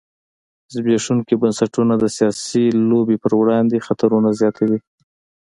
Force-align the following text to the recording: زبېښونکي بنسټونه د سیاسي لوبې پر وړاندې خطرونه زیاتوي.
زبېښونکي 0.73 1.35
بنسټونه 1.41 1.93
د 1.97 2.05
سیاسي 2.17 2.65
لوبې 2.89 3.17
پر 3.23 3.31
وړاندې 3.39 3.83
خطرونه 3.87 4.29
زیاتوي. 4.39 4.79